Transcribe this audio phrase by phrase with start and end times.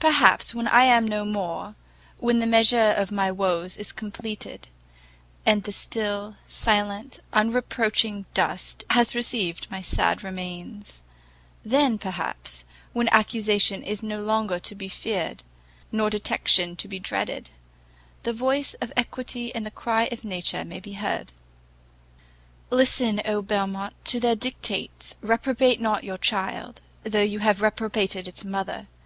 [0.00, 1.76] Perhaps when I am no more,
[2.18, 4.68] when the measure of my woes is completed,
[5.46, 11.02] and the still, silent, unreproaching dust has received my sad remains,
[11.64, 15.42] then, perhaps, when accusation is no longer to be feared,
[15.90, 17.48] nor detection to be dreaded,
[18.24, 21.32] the voice of equity and the cry of nature may be heard.
[22.68, 25.16] Listen, Oh Belmont, to their dictates!
[25.22, 28.86] reprobate not your child, though you have reprobated its mother.